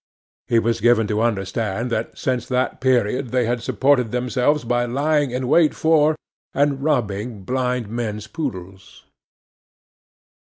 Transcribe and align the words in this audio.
He 0.47 0.57
was 0.57 0.81
given 0.81 1.05
to 1.09 1.21
understand 1.21 1.91
that 1.91 2.17
since 2.17 2.47
that 2.47 2.81
period 2.81 3.29
they 3.29 3.45
had 3.45 3.61
supported 3.61 4.09
themselves 4.11 4.63
by 4.63 4.85
lying 4.85 5.29
in 5.29 5.47
wait 5.47 5.75
for 5.75 6.15
and 6.55 6.83
robbing 6.83 7.43
blind 7.43 7.87
men's 7.87 8.25
poodles. 8.25 9.05